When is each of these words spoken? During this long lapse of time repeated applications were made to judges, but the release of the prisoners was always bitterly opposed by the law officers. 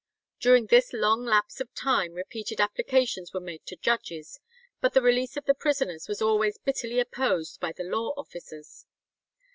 During 0.39 0.65
this 0.65 0.93
long 0.93 1.25
lapse 1.25 1.61
of 1.61 1.75
time 1.75 2.13
repeated 2.13 2.59
applications 2.59 3.35
were 3.35 3.39
made 3.39 3.67
to 3.67 3.75
judges, 3.75 4.39
but 4.81 4.93
the 4.95 5.01
release 5.03 5.37
of 5.37 5.45
the 5.45 5.53
prisoners 5.53 6.07
was 6.07 6.23
always 6.23 6.57
bitterly 6.57 6.99
opposed 6.99 7.59
by 7.59 7.71
the 7.71 7.83
law 7.83 8.15
officers. 8.17 8.87